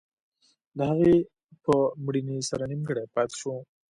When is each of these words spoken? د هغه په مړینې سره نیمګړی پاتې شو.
د 0.77 0.79
هغه 0.89 1.11
په 1.65 1.73
مړینې 2.05 2.37
سره 2.49 2.63
نیمګړی 2.71 3.05
پاتې 3.15 3.35
شو. 3.41 3.53